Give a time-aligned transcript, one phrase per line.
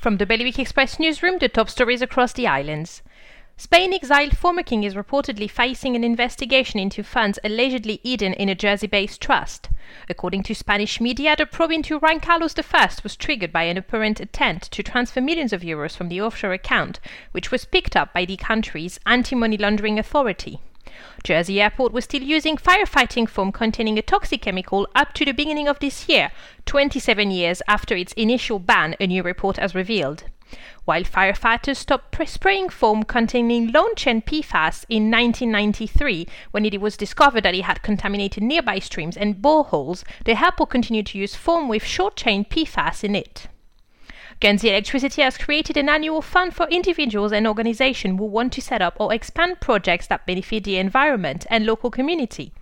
[0.00, 3.02] From the Bailiwick Express newsroom, the top stories across the islands.
[3.58, 8.54] Spain exiled former king is reportedly facing an investigation into funds allegedly hidden in a
[8.54, 9.68] Jersey based trust.
[10.08, 14.20] According to Spanish media, the probe into Juan Carlos I was triggered by an apparent
[14.20, 16.98] attempt to transfer millions of euros from the offshore account,
[17.32, 20.60] which was picked up by the country's anti money laundering authority.
[21.24, 25.68] Jersey Airport was still using firefighting foam containing a toxic chemical up to the beginning
[25.68, 26.30] of this year,
[26.66, 30.24] 27 years after its initial ban, a new report has revealed.
[30.84, 37.44] While firefighters stopped spraying foam containing long chain PFAS in 1993, when it was discovered
[37.44, 41.84] that it had contaminated nearby streams and boreholes, the airport continued to use foam with
[41.84, 43.46] short chain PFAS in it.
[44.40, 48.80] Guernsey Electricity has created an annual fund for individuals and organizations who want to set
[48.80, 52.54] up or expand projects that benefit the environment and local community.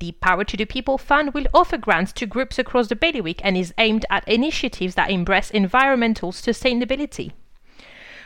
[0.00, 3.56] The Power to the People Fund will offer grants to groups across the bailiwick and
[3.56, 7.32] is aimed at initiatives that embrace environmental sustainability.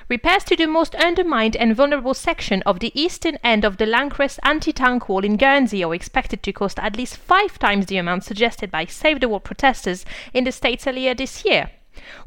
[0.09, 4.41] Repairs to the most undermined and vulnerable section of the eastern end of the L'Ancresse
[4.43, 8.73] anti-tank wall in Guernsey are expected to cost at least five times the amount suggested
[8.73, 10.05] by Save the Wall protesters
[10.35, 11.71] in the States earlier this year.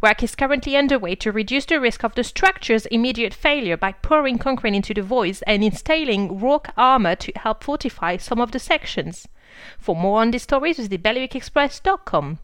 [0.02, 4.38] Work is currently underway to reduce the risk of the structure's immediate failure by pouring
[4.38, 9.27] concrete into the voids and installing rock armor to help fortify some of the sections.
[9.77, 12.39] For more on these stories, visit bailiwickexpress.com.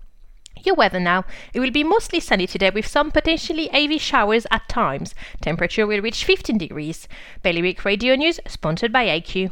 [0.63, 1.25] Your weather now.
[1.53, 5.13] It will be mostly sunny today with some potentially heavy showers at times.
[5.41, 7.07] Temperature will reach 15 degrees.
[7.43, 9.51] Bailiwick Radio News, sponsored by IQ.